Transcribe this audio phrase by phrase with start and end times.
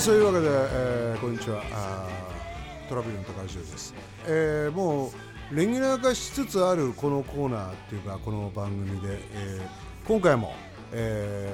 [0.00, 1.62] はいそういうわけで、えーこんにちは。
[1.74, 2.08] あ
[2.88, 3.92] トラビルの高橋です、
[4.26, 5.12] えーも
[5.52, 10.54] うレギュラー化しつつあるこのコーナーっていうかこの番組で、えー今回も、
[10.92, 11.52] え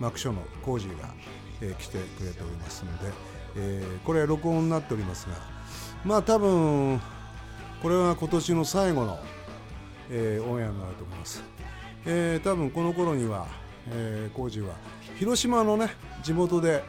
[0.00, 1.14] ーマクショーのコージーが、
[1.60, 3.12] えー来てくれておりますので、
[3.58, 5.36] えーこれ録音になっておりますが
[6.04, 7.00] まあ多分
[7.80, 9.20] これは今年の最後の、
[10.10, 11.44] えーオンエアになると思います、
[12.06, 13.46] えー多分この頃には、
[13.92, 14.74] えー、コージーは
[15.20, 15.90] 広島のね
[16.24, 16.82] 地元で、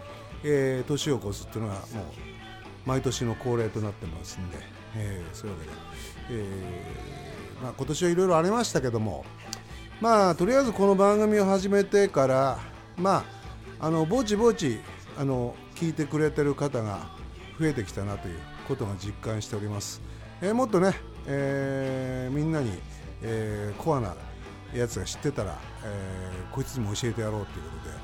[0.43, 1.83] えー年を越すっていうのがもう
[2.85, 4.57] 毎年の恒例となってますんで、
[4.95, 5.77] えーそういうわけで、
[6.41, 9.25] えーまあ、今年はいろいろありましたけども
[9.99, 12.59] まあとりあえずこの番組を始めてから
[12.97, 13.25] ま
[13.79, 14.79] ああのぼちぼち
[15.19, 17.07] あの聞いてくれてる方が
[17.59, 20.01] 増えてきたなということが実感しております、
[20.41, 20.93] えーもっとね、
[21.25, 22.71] えーみんなに、
[23.21, 24.15] えーコアな
[24.75, 27.95] やつが知ってたら、えーこいつにも教えてやろうということで、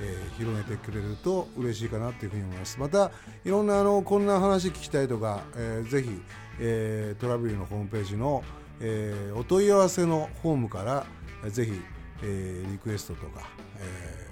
[0.00, 2.80] えー広げてくれると嬉しいかなというふうに思います。
[2.80, 3.10] また
[3.44, 6.20] いろんなあのこんな話聞きたいとか、えーぜひ、
[6.60, 8.42] えートラブルのホームページの、
[8.80, 11.72] えーお問い合わせのフォームから、ぜひ、
[12.22, 13.48] えーリクエストとか、
[13.78, 14.28] え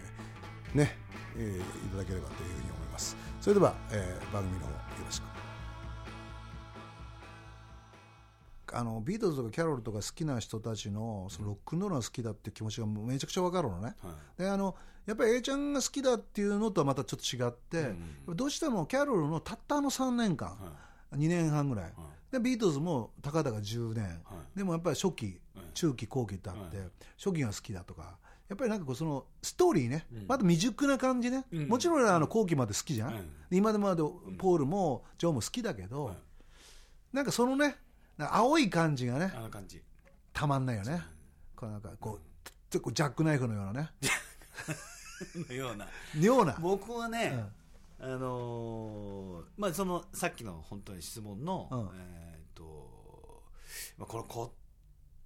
[0.74, 0.96] ーね、
[1.36, 3.16] えーいただければというふうに思います。
[3.40, 5.29] それでは、えー番組の方よろしく。
[8.72, 13.94] あのビートルズとかキャロルとか好きな人たちのそのロックンロールが好きだっていう気持ちがめちゃくちゃ分かるのね、
[14.36, 14.76] であの
[15.06, 17.94] やっぱり A ちゃんが好きだっていうのとはまたちょっと違って、
[18.34, 19.40] どうしてもキャロルの？
[19.40, 20.56] たったあの3年間、
[21.12, 21.92] 2年半ぐらい、
[22.30, 24.22] でビートルズもたかだか10年、
[24.54, 25.40] でもやっぱり初期、
[25.74, 26.78] 中期後期ってあって、
[27.16, 28.18] 初期が好きだとか。
[28.48, 33.12] やっぱりなんかこうそのストーリーね、まだ未熟な感じね、もちろんあの後期まで好きじゃん、
[33.48, 34.02] で今でまで
[34.38, 36.16] ポールもジョーも好きだけど、
[37.12, 37.76] なんかそのね
[38.30, 39.82] 青い感じがねあの感じ。
[40.32, 41.02] たまんないよね。
[41.56, 43.90] こうなんかこうちょっとジャックナイフのようなね。
[45.48, 45.86] のような。
[46.18, 46.56] ような。
[46.60, 47.44] 僕はね、
[47.98, 51.80] あのーまあそのさっきの本当に質問の、うん。
[51.94, 53.42] えーっと、
[53.98, 54.54] まあ、これこ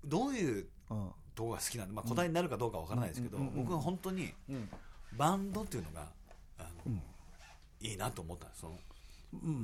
[0.05, 1.11] どういううん。
[1.35, 4.69] とこが好きなんで、まあ、答えになるかどうかわからないですけど、僕は本当にうん。
[5.17, 6.07] バンドっていうのが
[6.59, 6.93] あの、
[7.81, 8.47] いいなと思った。
[8.47, 8.79] んですその、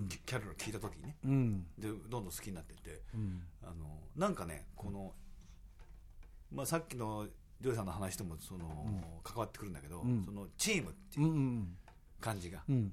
[0.08, 1.16] キキャロル聞いた時にね。
[1.24, 1.66] うん。
[1.78, 3.42] でどんどん好きになってって、うん。
[3.62, 5.12] あのなんかねこの、
[6.52, 7.26] まあ、さっきの
[7.60, 8.64] ジョイさんの話ともその、
[9.22, 10.24] 関わってくるんだけど、ん。
[10.24, 11.76] そのチームってういうん
[12.20, 12.92] 感じが、うん。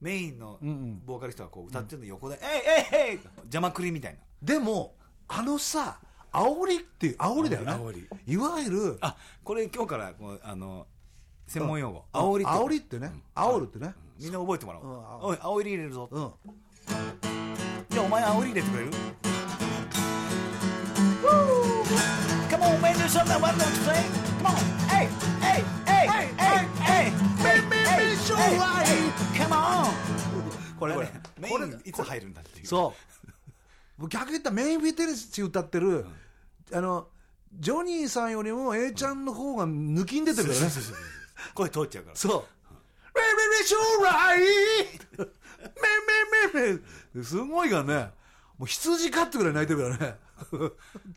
[0.00, 1.02] メインのうんうん。
[1.04, 4.20] ボーカリストがこう歌ってるの横で「えいえいえい!」邪魔くりみたいな。
[4.42, 4.96] でも
[5.28, 6.00] あのさ
[6.32, 8.08] 煽りっていう煽りだよね。
[8.26, 10.86] いわゆるあこれ今日からこうあの
[11.46, 12.20] 専門用語、うん。
[12.20, 12.52] 煽りって。
[12.52, 13.12] 煽りってね。
[13.34, 13.94] 煽るってね。
[14.20, 16.32] みんな覚えてもらおう、うんおい煽り入れるぞ、うん。
[17.90, 18.90] じゃあお前煽り入れてくれる
[22.48, 24.04] ？Come on, man, do something I want to say.
[24.38, 24.56] Come on,
[24.88, 25.08] hey,
[25.40, 27.10] hey, hey, hey, hey,
[27.42, 27.60] hey,
[28.22, 28.50] hey,
[28.84, 29.86] hey, come on.
[30.78, 31.66] これこねれ、メイこれ。
[31.66, 32.66] ンいつ入るんだっていう。
[32.66, 32.94] そ
[33.98, 34.08] う。
[34.08, 36.06] 逆に言ったらメインフィテリシ歌ってる、
[36.72, 37.08] あの
[37.54, 40.70] ジョニーさんよりも A ちゃんの方が抜きに出てるからね、
[41.54, 42.16] 声通っちゃうから。
[42.16, 42.44] そう。
[43.14, 44.38] メメメ将来
[45.10, 45.24] メ
[46.54, 46.80] メメ
[47.14, 48.10] メすごいがね、
[48.58, 50.16] もう羊かってぐらい泣いてるからね。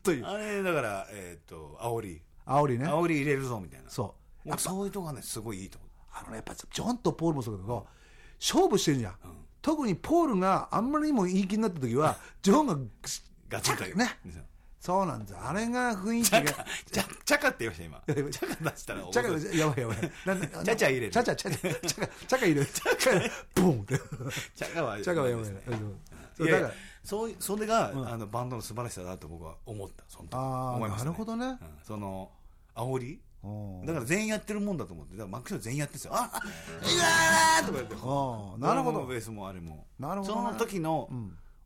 [0.02, 0.24] という。
[0.24, 2.22] あれ、だから、えっと、煽り。
[2.46, 2.86] 煽りね。
[2.86, 3.90] 煽り入れるぞみたいな。
[3.90, 4.14] そ
[4.46, 4.58] う。
[4.58, 5.90] そういうとこがね、すごいいいと思う。
[6.12, 7.86] あのね、やっぱジョンとポールもそうだけど、
[8.40, 9.14] 勝負してるじゃん。
[9.62, 12.78] 特にポールがあんまりにもいい気になった時は、ジョンが、
[13.48, 13.96] ガチンと言う。
[13.96, 14.18] ね。
[14.80, 15.30] そうなんです。
[15.32, 15.38] よ。
[15.44, 16.40] あれが雰囲気が。
[16.42, 18.02] チャカ、チャチャカって言いました、今。
[18.32, 20.12] チャカ出したら、チャカ、やばいやばい。
[20.24, 21.12] なんで チャチャ入れる。
[21.12, 22.66] チャチャ、チャチャ、チャカ、チャカ入れる。
[22.66, 23.98] チャカ、ボンって。
[24.56, 25.44] チャカは、チャカはやばい。
[26.34, 26.72] そうだから。
[27.04, 30.34] そうそれが、あのバンドの素晴らしさだと僕は思ったその時。
[30.34, 31.46] あー思いました、なるほどね。
[31.46, 31.56] うん。
[31.82, 32.30] その
[32.74, 33.20] 煽り？
[33.42, 35.12] うんだから全員やってるもんだと思って。
[35.12, 36.14] だからマックスは全員やってるんですよ。
[36.14, 37.94] ああいやーとか言って。
[37.94, 39.06] ああ、なるほど。
[39.06, 39.16] ベ。
[39.16, 39.86] ースもあれも。
[39.98, 40.40] なるほどね。
[40.48, 41.08] その時の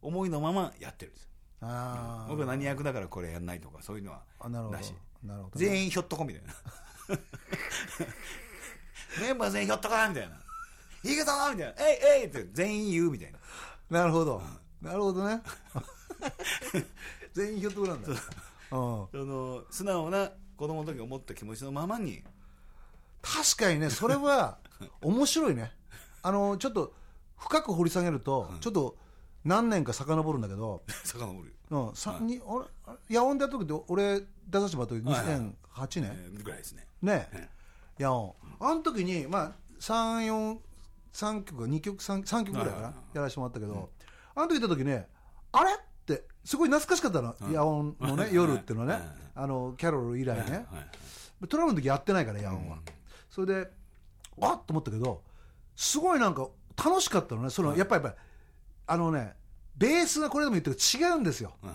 [0.00, 1.30] 思いのままやってるんですよ
[1.66, 4.94] あ僕は何役だからこれやんないとかそういうのはあ、なるほどなし。
[5.22, 5.58] なるほど。
[5.58, 6.54] 全員ひょっとこみたいな
[9.20, 10.36] メンバー全員ひょっとこみたいな
[11.04, 13.38] 「いくぞ!」みたいな「えいえい!」って全員言うみたいな
[14.00, 14.42] なるほど。
[14.82, 15.42] なるほどね。
[17.32, 18.08] 全員ひょっとこ なんだ。
[18.08, 18.16] うん。
[18.70, 22.22] その素直な子供の時思った気持ちのままに
[23.22, 24.58] 確かにね、それは
[25.00, 25.72] 面白いね。
[26.22, 26.94] あの、ちょっと
[27.38, 28.96] 深く掘り下げると、ちょっと
[29.44, 32.66] 何年か遡るんだけど、 遡る、うん、さに俺、
[33.08, 35.56] ヤオンでやった時って俺出させてもらった時はいはい。
[35.86, 36.12] 2008年。
[36.14, 36.86] えーぐらいですね。
[37.02, 37.48] ねえ。
[37.98, 38.56] ヤオン。
[38.60, 40.58] あの時に、まあ、3、4、
[41.12, 43.16] 3曲か2曲、3, 3曲ぐらいかなはいはいはい。
[43.16, 43.90] やらせてもらったけど、
[44.34, 45.08] あの時行った時ね、
[45.52, 45.74] あれ？
[45.74, 45.76] っ
[46.06, 49.04] て、すごい懐かしかったの、ヤオンのね、夜っていうのはね、
[49.34, 50.66] あの、キャロル以来ね。
[50.70, 50.90] はい
[51.48, 52.78] トラブルの時やってないから、ヤオンは。
[53.28, 53.70] それで、
[54.40, 55.22] あっと思ったけど、
[55.76, 56.48] すごいなんか
[56.82, 57.50] 楽しかったのね。
[57.50, 58.24] その、やっぱりやっぱり
[58.86, 59.34] あのね
[59.76, 61.54] ベースがこれでも言ってるけど違うんですよ。
[61.62, 61.70] うん。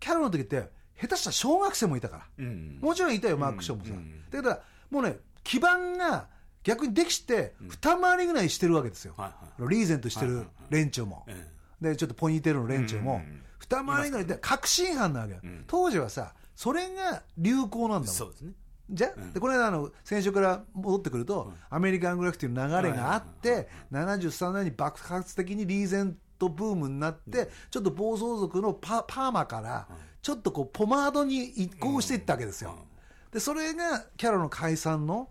[0.00, 0.68] キャロの時って
[1.00, 2.26] 下手したら小学生もいたから。
[2.38, 2.78] うん。
[2.80, 4.22] もちろんいたよマーク・ショーもさ、うん。
[4.30, 4.60] だから
[4.90, 6.26] もうね基盤が
[6.64, 11.46] 逆にできて二回りぐらいしてるわけですよ、はいはリーゼントしてるはいはい連中も、え
[11.80, 13.42] でちょっとポニーテールの連中もうん。
[13.58, 18.06] 二回りぐらいで確信犯なわけよ、当時はさそれが流行なんだもん。
[18.06, 18.52] そうですね。
[18.88, 29.86] じゃ、でこの間あの先週から戻ってくると、アメリカングラフィティの流れがあって、73年に爆発的にリーゼントブームになって、ちょっと暴走族のパパーマから、
[30.22, 32.74] ちょっとこうポマードに移行していったわけですよ。
[33.32, 35.28] でそれがキャロの解散の、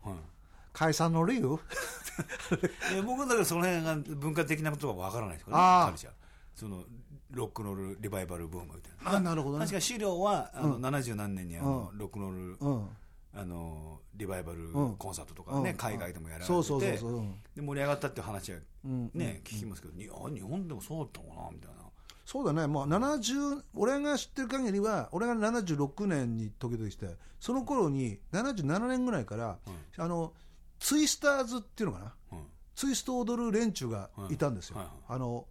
[0.73, 1.59] 解散の理由？
[3.05, 6.09] 僕はだからその辺が文化的なことがわからないですからね
[6.53, 6.83] その
[7.31, 9.17] ロックノールリバイバルブームみたいな。
[9.17, 9.65] あなるほどね。
[9.65, 12.89] 確か資料はあの70何年にあのロックノールうん
[13.35, 14.95] あのリバイバルうん。
[14.95, 15.77] コンサートとかねうん。
[15.77, 19.11] 海外でもやられててそううんで盛り上がったっていう話はうん。
[19.13, 21.85] ね聞きますけど日本でもそうだったのかなみたいな。
[22.25, 29.59] そうだね、もう70俺が知ってる限りは、俺が76年に時々して、その頃に77年ぐらいから、
[29.97, 30.33] あの
[30.79, 32.39] ツイスターズっていうのかな、うん。
[32.75, 34.77] ツイストを踊る連中がいたんですよ、
[35.07, 35.45] あの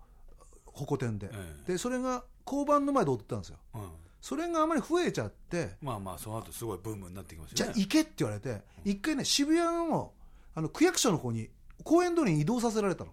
[0.67, 1.73] ホコ天で、え。
[1.73, 3.81] で、それが交番の前で踊ってたんですよ、うん
[4.25, 10.13] それがあまり増えちゃって、まあまあその後すごいブームになってきますじゃよねあ行けって言われて、一回ね、渋谷の
[10.55, 11.51] あの区役所の方に、
[11.83, 13.11] 公園通りに移動させられたの。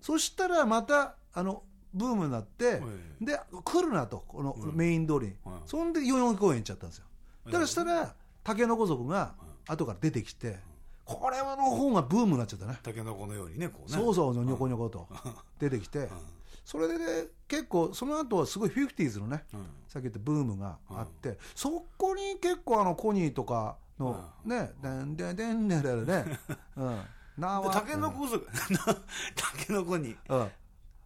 [0.00, 2.80] そしたらまたあのブームになって、
[3.20, 7.04] いで来るなと、このメイン通りに、はいそんで代々木公園行っちゃったんですよ。
[7.46, 8.14] だからしたら、
[8.44, 9.34] タケノコ族が
[9.66, 10.60] 後から出てきて、
[11.04, 13.96] これはの方がブームになっちゃったね、タケノコのようにねこうね。
[13.96, 15.08] そうそう、ニョコニョコと
[15.58, 16.08] 出てきて、
[16.66, 17.04] それで、ね、
[17.46, 19.66] 結構、その後はすごい 50s のね、うん。
[19.88, 26.38] さっき言ったブームがあって、そこに結構あのコニーとかのね、でんでんでんでんでんでんね、
[26.76, 27.00] うん、
[27.38, 28.46] なわでタケノコ族
[29.34, 30.48] タケノコにうん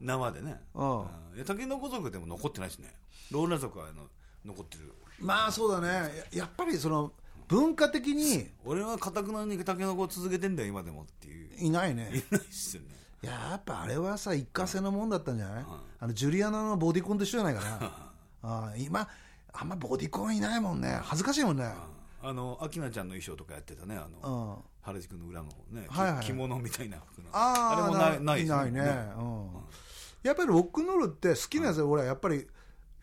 [0.00, 2.92] 生でねうんうんいやタケノコ族でも残ってないですね
[3.30, 4.08] ローラ族はあの
[4.44, 5.88] 残ってるまあそうだね
[6.32, 7.12] ややっぱりその
[7.46, 12.88] 文化的に俺はかたくなにタケノコを続けてんだよ今でもっていういないねいないっすよね
[13.22, 15.64] いややっぱあれはさ一過性のもんだったんじゃない、
[16.00, 18.10] あのジュリアナのボディコンと一緒じゃないかな
[18.42, 19.06] あ今
[19.52, 20.98] あんまボディコンいないもんね。
[21.02, 21.70] 恥ずかしいもんね。
[22.22, 23.96] あのアキナちゃんの衣装とかやってたね。
[23.96, 24.64] あうのん。
[24.82, 25.86] 原宿の裏の方ね、
[26.22, 27.28] 着物みたいな服の。
[27.32, 28.80] ああれもないないね、
[29.18, 29.48] うん。
[30.22, 32.46] やっぱりロックンロールって好きなやつは俺はやっぱり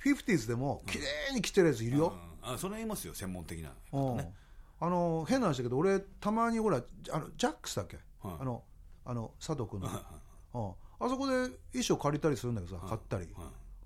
[0.04, 2.54] 50s でも綺麗に着てるやついるよ、うん。
[2.54, 6.82] あそれ言いますよ専門的なあの変な話だけど俺たまにほら
[7.12, 8.36] あのジャックスだっけ、はい。
[8.40, 8.64] あの
[9.10, 11.06] あの佐藤君の、うん。
[11.06, 13.28] あそこで衣装借りたりするんだけどさ、買ったり、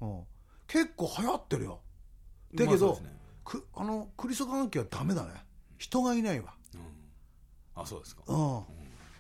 [0.02, 0.22] うん、
[0.68, 1.80] 結構流行ってるよ。
[2.56, 3.16] だけど、まあね。
[3.44, 5.30] くあのクリスト関係はダメだね。
[5.78, 6.54] 人がいないわ、
[7.76, 8.24] あそうですか。
[8.26, 8.64] うん。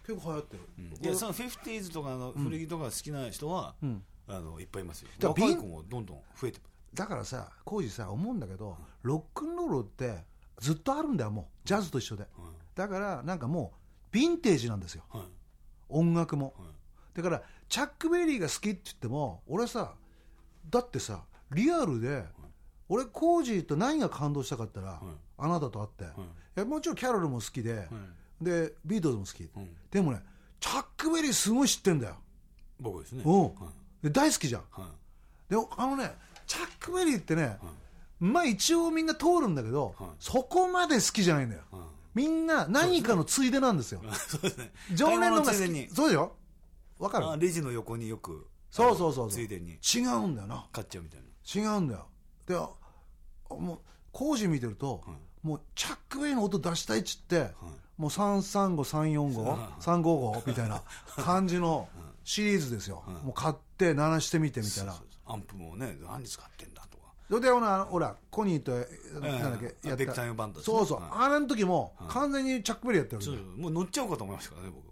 [0.07, 0.63] 結構流行ってる、
[1.03, 3.75] いやその 50s とかの古着とか好きな人は、
[4.27, 5.09] あのいっぱいいますよ。
[5.19, 6.59] だから若い子もどんどん増えて
[6.95, 10.25] だからさコージーさ思うんだけどロックンロールって
[10.59, 11.67] ずっとあるんだよもう。
[11.67, 12.25] ジャズと一緒で、
[12.73, 13.73] だからなんかも
[14.11, 15.40] うヴィンテージなんですよ、はい
[15.91, 16.53] 音楽も、
[17.13, 19.93] だからチャック・ベリーが好きって言っても俺さ
[20.69, 22.23] だってさリアルで、
[22.89, 25.01] 俺コージーと何が感動したかったら、
[25.37, 26.07] あなたと会って、い
[26.55, 27.87] やもちろんキャロルも好きで、
[28.41, 29.49] でビートルズも好き、
[29.91, 30.21] でもね
[30.59, 32.15] チャック・ベリーすごい知ってんだよ、
[32.79, 33.23] 僕ですね。
[33.25, 33.43] うん。
[33.43, 33.53] はい
[34.03, 34.63] で大好きじゃん。
[34.71, 34.87] は
[35.49, 36.13] いであのね
[36.47, 37.57] チャック・ベリーってね、
[38.19, 41.61] まあ一応みんな通るんだけど、そこまで好きじゃないんだよ、
[42.13, 44.01] みんな何かのついでなんですよ。
[44.27, 44.71] そうですね。
[44.93, 46.35] 常連のがそうでしょ？
[46.99, 47.29] わかる？
[47.29, 49.79] あレジの横によくそうそうそうついでに。
[49.81, 50.67] 違うんだよな。
[50.71, 51.27] 買っちゃうみたいな。
[51.73, 52.07] 違うんだよ。
[52.47, 52.69] であ
[53.53, 53.79] もう
[54.11, 55.03] 工事見てると、
[55.41, 57.51] もうチャックウェイの音出したいっつって、
[57.97, 60.81] もう33534535みたいな
[61.17, 61.87] 感じの
[62.23, 64.95] シリーズですよ、もう買って鳴らしてみてみたいな。
[65.25, 66.81] アンプもね何使ってんだ
[67.31, 69.93] それでほらほらコニーとなんだっけ、やった。
[69.93, 71.09] あベックタイムバンドそうそう、はい。
[71.13, 74.91] あれの時も完全にチャックベリーやってるそうそうもう乗っちゃおうかと思いましたからね僕。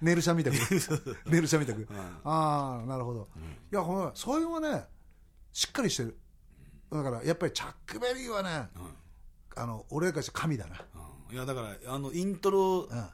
[0.00, 0.54] ネルシャみたく
[1.26, 1.86] ネルシャみたく、
[2.24, 3.28] ああなるほど、
[3.70, 4.84] いやほらそういうのはね
[5.52, 6.18] しっかりしてる。
[6.90, 8.70] だからやっぱりチャックベリーはね、
[9.56, 10.76] あの俺からして神だな。
[11.28, 11.34] うん。
[11.34, 13.06] いやだからあのイントロうん。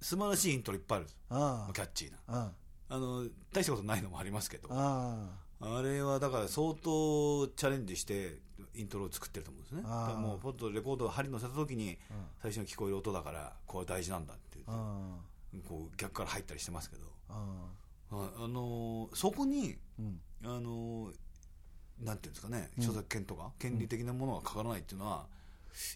[0.00, 2.18] 素晴らしいイントロいっぱいあるあキャッチーな。
[2.26, 2.50] あ
[2.88, 4.68] あの大したことないのもありますけど。
[4.72, 5.28] あ
[5.62, 8.38] あれはだから相当チャレンジして
[8.74, 9.82] イントロを作ってると思うんですね。
[9.82, 10.06] だあー。
[10.08, 11.96] からもうポッとレコードを針乗せた時に
[12.40, 15.14] 最初に聞こえる音だからこれは大事なんだって言ってあ
[15.68, 17.02] こう逆から入ったりしてますけど。
[18.10, 18.16] あ
[18.46, 19.68] のーそこに、
[20.00, 20.20] ん。
[20.44, 21.14] あのー
[22.02, 25.26] なんていうんですかね著作権とか権利的なものがかからないっていうのは、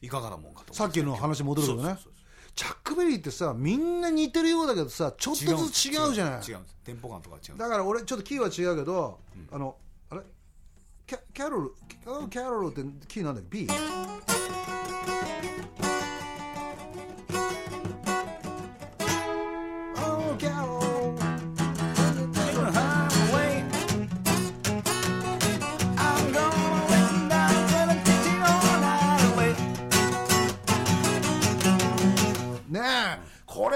[0.03, 1.89] いかがなもんかと思さっきの話戻るけどね。
[1.89, 2.13] そうそうそう
[2.57, 6.41] チャックベリーってさみんな似てるようだけどさちょっとずつ違うじゃない。
[6.41, 6.77] 違うんです。
[6.85, 9.21] テンポ感とか違うだから俺ちょっとキーは違うけど、
[9.53, 9.77] あの
[10.11, 10.23] あれ？
[11.07, 13.69] キャキャロルキャキャロルってキーなんだっけ？B?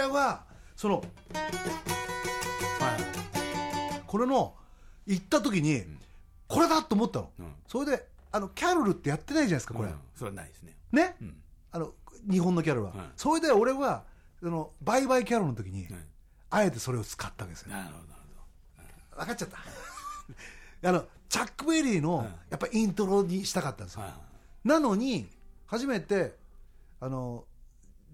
[0.01, 0.45] れは
[0.77, 1.03] その
[4.07, 4.55] これの
[5.07, 5.85] 行った時に、
[6.49, 7.47] これだと思ったの、うん。
[7.67, 10.77] それであのキャロルってやってないじゃないですかこれ、うんそれはないですね。
[10.93, 11.37] ね、うん。
[11.73, 11.93] あの
[12.31, 13.07] 日本のキャロルは、はい。
[13.17, 14.05] それで俺は
[14.41, 15.95] そのバイバイキャロルの時に、はい。
[16.51, 17.71] あえてそれを使ったわけですよ。
[17.71, 18.21] なるほどなる
[19.17, 19.59] 分かっちゃった？
[20.89, 24.03] あのチャック・ベリーの、やっぱイントロにしたかったんですよ、
[24.65, 25.31] なのに
[25.67, 26.37] 初めて
[26.99, 27.45] あの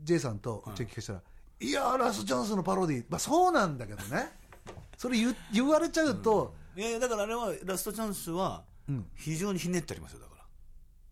[0.03, 1.23] J さんとはいチェックしたら
[1.61, 4.31] 「い、やーラストチャンスのパロディまあそうなんだけどね。
[4.97, 9.07] それ言言われちゃうと、いやいやだからあれはラストチャンスはうん。
[9.15, 10.43] 非常にひねってありますよだから。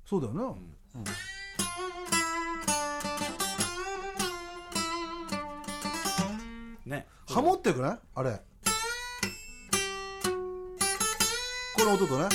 [0.06, 0.54] そうだよな、
[6.86, 7.06] ね。
[7.26, 7.98] ハモってくない？
[8.14, 8.40] あれ。
[11.76, 12.28] この音とね。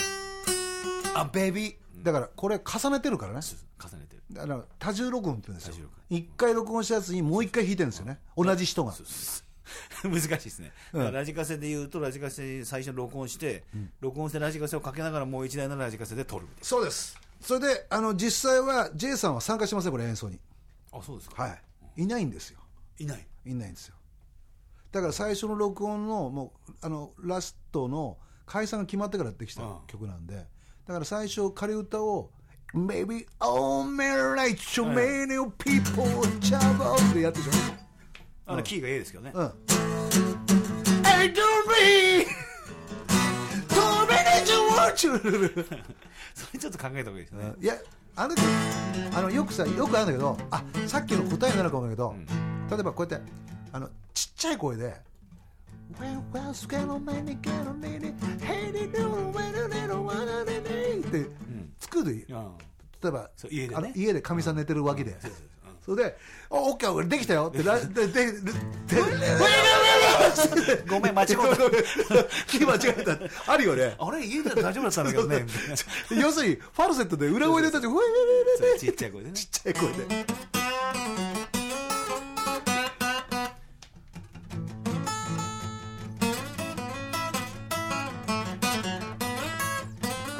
[1.16, 3.40] あベイビーだからこれ重ねてるからね。
[3.80, 4.24] 重ねてる。
[4.32, 5.88] だから多重録音って言うんですよ。
[6.10, 8.20] 一回録音したやつにもう一回弾いてるんですよね。
[8.36, 8.94] 同じ人が。
[10.04, 13.64] 難しいですね、ラジカセで言うとラジカセ最初に録音して、
[14.00, 17.18] 録音してラジカセをかけながらもう一台のラジカセで撮るみたいそうです。
[17.42, 20.40] それであの実際は J さんは参加しませんこれ演奏に
[20.92, 22.04] なあそうですか、はい。
[22.04, 22.60] いないんですよ。
[22.98, 23.28] い、ない。
[23.46, 23.96] いないんですよ。
[24.92, 29.78] だから最初の録音のもうあのラストの解散が決まってからできたうん。
[29.88, 30.48] 曲なんで
[30.90, 32.32] だから最初仮歌を
[32.74, 36.04] 「Maybe all men like so many people
[36.40, 37.50] trouble」ってやってし
[38.48, 39.44] あのキーが A ですけどね、ょうん
[41.06, 41.36] 「I don't
[41.68, 42.26] be
[43.68, 45.20] too many to watch you
[46.34, 47.76] それちょっと考えた方がいいですね、いや
[48.16, 48.42] あの時
[49.14, 52.16] あのよくさよくあるんだけどあさっきの答えになるかもだけど、
[52.72, 53.32] 例えばこうやって
[53.72, 54.96] あのちっちゃい声で
[56.00, 60.46] 「Well, well, scale of many, get on many, hey, they do, when a little one, a
[60.46, 60.64] day」
[61.10, 61.30] って
[61.80, 62.26] 作る。
[63.02, 63.94] 例えば家でね。
[63.96, 65.18] 家でかみさん寝てるわけで、
[65.86, 66.18] それで
[66.50, 68.42] 「おオッケー俺できたよ」ってらでででで
[70.88, 71.36] ごめん間違えた。
[72.48, 73.52] キー間違えた。
[73.52, 73.96] あるよね。
[73.98, 75.46] あれ家で大丈夫だったんだけどね。
[76.12, 79.34] 要するにファルセットで裏声で歌って「ウェイウェイウェイウェイちっちゃい声でね。
[79.34, 80.59] ちっちゃい声で。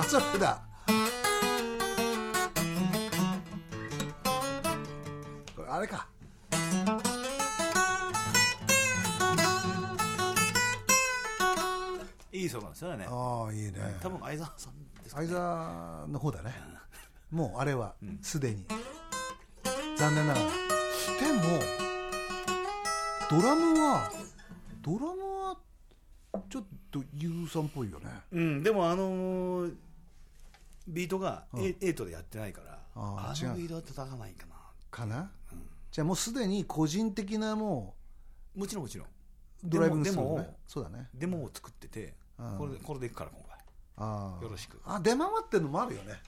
[0.10, 0.60] それだ。
[5.56, 6.08] これあれか。
[12.32, 13.74] いいそうなんですよねああ、いいね。
[14.02, 14.74] 多分相沢さん
[15.04, 16.54] ですか相沢の方だね。
[17.30, 18.66] もうあれはすでに。
[19.96, 20.46] 残念ながら。
[20.48, 21.60] でも、
[23.30, 24.12] ドラムは、
[24.82, 25.58] ドラムは、
[26.50, 28.06] ちょっとユーさんっぽいよね。
[28.32, 29.89] うんでもあのー
[30.90, 34.56] ビートが A,、8でやってないからあのビートは叩かないかな。
[34.92, 35.32] かな、
[35.92, 37.96] じゃあもうすでに個人的なも
[38.56, 39.08] もちろんもちろん。
[39.08, 39.10] う
[39.64, 41.10] ドライビングでもそうだね。
[41.14, 42.58] デモを作っててうん。
[42.58, 43.58] これでこれでいくから今回。
[43.98, 44.80] ああよろしく。
[44.86, 46.22] あ出回ってるのもあるよね。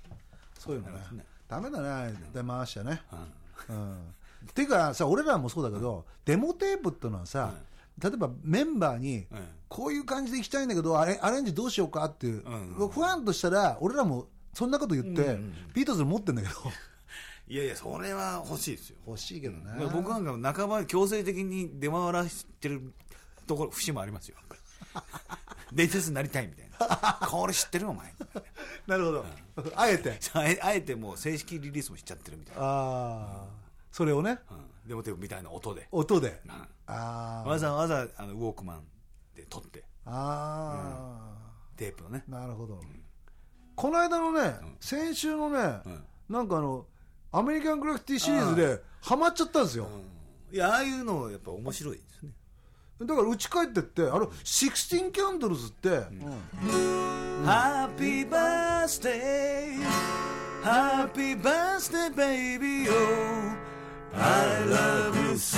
[0.59, 0.99] そういうのね。
[1.11, 1.25] ね。
[1.47, 3.01] ダメだね出回しちゃね。
[3.69, 3.75] うん。
[3.75, 3.95] うん。
[3.95, 7.53] っていうかさ俺らもそうだけど、デモテープっていうのはさ、
[8.01, 9.47] 例えばメンバーに、うん。
[9.67, 12.43] こういう感じでいきたいんだけどアレアレンジどうしようかっていう、
[12.77, 12.89] うん。
[12.89, 15.53] 不安としたら俺らもそんなこと言って、うんうんうん。
[15.73, 16.53] ビートルズ持ってんだけど。
[17.47, 18.97] いやいやそれは欲しいですよ。
[19.05, 22.93] 欲しいけどね、僕なんか半ば強制的に出回らせてる
[23.45, 24.37] ところ節もありますよ。
[25.73, 27.27] 伝説になりたいみたいな。
[27.27, 28.13] これ知ってるお前。
[28.87, 29.25] なるほど、
[29.75, 30.19] あえて。
[30.33, 33.47] あえあえてもう正式リリースもしちゃってるみたいな、ああ
[33.91, 34.39] それをね。
[34.49, 36.51] うん、デモテープみたいな音で、音で、うん。
[36.51, 38.87] ああわざわざあのウォークマン
[39.35, 39.83] で撮って。
[40.05, 41.35] あ
[41.75, 42.23] テープのね。
[42.27, 42.81] あ、なるほど、
[43.81, 45.57] この間のね、先週のね、
[46.29, 46.85] なんかあの
[47.31, 49.87] アメリカングラフィティシリーズでハマっちゃったんですよ、
[50.51, 52.29] いやああいうのやっぱ面白いですね。
[53.01, 55.89] だからうち帰ってってあれ「シクスティンキャンドルズ」って
[57.43, 59.83] 「ハッピーバースデー
[60.61, 62.99] ハッピーバースデーベイビーオよ
[64.13, 65.57] I love you so」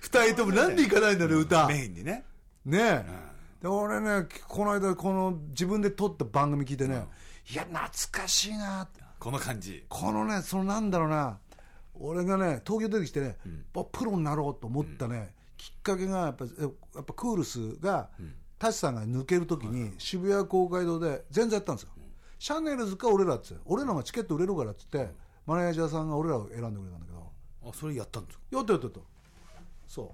[0.00, 1.66] 二人ともなんで行かないんだろう、歌。
[1.66, 2.24] メインにね。
[2.64, 3.62] ねえ。
[3.62, 7.06] で、俺ね、この間、この自分で撮った番組聞いてね、
[7.50, 9.00] いや、懐かしいなって。
[9.18, 9.84] この感じ。
[9.88, 11.38] このね、そのなんだろうな、
[11.94, 13.36] 俺がね、東京出てきてね、
[13.92, 16.50] プロになろうと思ったね、きっかけが、やっぱ、や
[17.00, 18.10] っぱクールスが、
[18.58, 21.90] タシさんが抜けるときに、渋谷公会堂で全然やったんですよ。
[22.38, 25.10] シャネルズか俺らっつって、俺らがチケット売れるからっつって、
[25.44, 27.32] マネージャーさんが俺らを選んでくれたんだけど、
[27.70, 28.44] あそれやったんですか？
[28.50, 29.00] やったやったやった。
[29.86, 30.08] そう。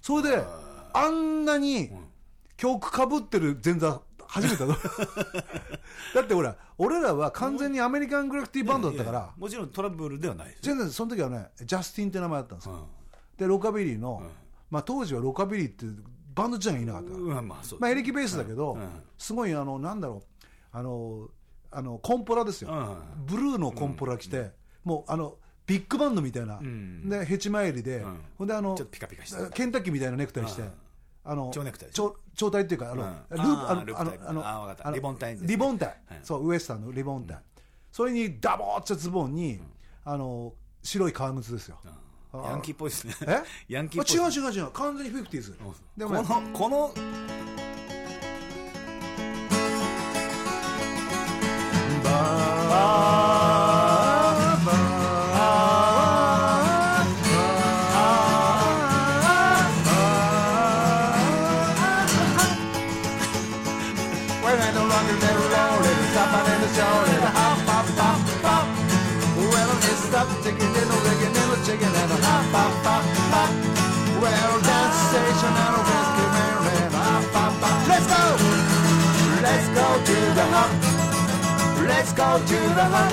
[0.00, 0.44] それで
[0.92, 1.90] あんなに
[2.56, 4.66] 曲かぶってる前座初めてだ
[6.14, 12.84] だってほら俺らは完全にアメリカングラフィティバンドだったからいやいやもちろんトラブルではないです全然その時はねジャスティンって名前だったんですよ、うん。
[13.36, 14.22] でロカビリーの、
[14.70, 15.86] まあ、当時はロカビリーって
[16.34, 17.48] バンド自体がいなかったから、うん。
[17.48, 18.88] まあそうまあ、エレキベースだけど、うん。
[19.18, 21.28] すごいあのなんだろうあの
[21.72, 23.26] あのコンポラですよ、うん。
[23.26, 24.52] ブルーのコンポラ着て、
[24.84, 25.36] もうあの
[25.70, 27.08] ビッグバンドみたいな、ん。
[27.08, 28.20] でヘチマエリで、ん。
[28.36, 30.72] ほんであのピカピカしてケンタッキーみたいなネクタイして、うん。
[31.22, 33.86] あの蝶ネクタイ蝶蝶体っていうかあの、うん。
[33.86, 35.46] ループあのあのあのリボンタイですね。
[35.48, 36.20] リボンタイ、はい。
[36.24, 37.38] そうウエスタンのリボンタイ、
[37.92, 39.60] それにダボーっとズボンに、
[40.04, 41.78] あの白い革靴ですよ、
[42.32, 43.14] あヤンキーっぽいですね。
[43.28, 43.42] え？
[43.74, 44.70] ヤンキーっぽいあ違う違う違う。
[44.72, 45.56] 完全にフィフティーズ
[45.96, 46.24] でもね。
[46.26, 46.94] このこの
[82.80, 83.12] the hut.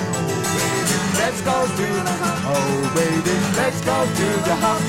[1.20, 2.38] Let's go to the hut.
[2.54, 4.80] Oh, baby, let's go to the hut.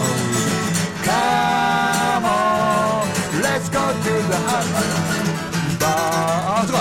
[1.07, 3.03] Come on,
[3.45, 4.65] let's go to the hut.
[5.81, 6.79] 아, 좋아.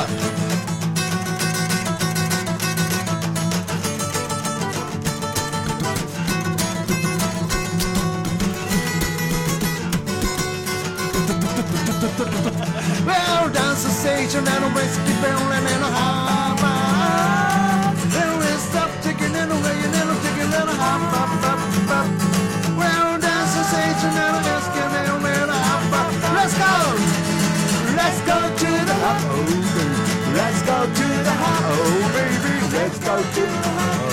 [13.11, 16.08] Ah, well, dance the stage and then a whiskey barrel and then a high.
[30.79, 32.55] Go to the hop, oh baby.
[32.73, 34.08] Let's go to the hop,